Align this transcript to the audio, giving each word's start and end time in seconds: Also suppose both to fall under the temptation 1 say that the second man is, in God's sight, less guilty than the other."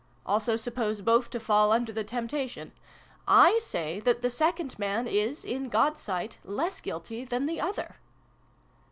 Also 0.25 0.55
suppose 0.55 0.99
both 1.01 1.29
to 1.29 1.39
fall 1.39 1.71
under 1.71 1.93
the 1.93 2.03
temptation 2.03 2.71
1 3.27 3.61
say 3.61 3.99
that 3.99 4.23
the 4.23 4.31
second 4.31 4.79
man 4.79 5.05
is, 5.05 5.45
in 5.45 5.69
God's 5.69 6.01
sight, 6.01 6.39
less 6.43 6.81
guilty 6.81 7.23
than 7.23 7.45
the 7.45 7.61
other." 7.61 7.97